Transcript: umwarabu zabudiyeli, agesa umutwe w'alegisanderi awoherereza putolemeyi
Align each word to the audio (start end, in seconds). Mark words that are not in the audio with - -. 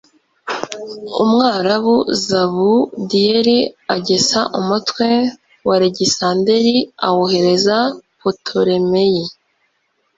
umwarabu 1.23 1.95
zabudiyeli, 2.25 3.59
agesa 3.95 4.39
umutwe 4.59 5.07
w'alegisanderi 5.67 6.75
awoherereza 7.07 7.77
putolemeyi 8.19 9.23